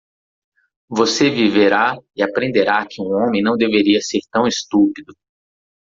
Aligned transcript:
Você 0.89 1.29
viverá? 1.29 1.95
e 2.15 2.23
aprenderá 2.23 2.87
que 2.89 2.99
um 3.03 3.11
homem 3.13 3.43
não 3.43 3.55
deveria 3.55 4.01
ser 4.01 4.21
tão 4.31 4.47
estúpido. 4.47 5.13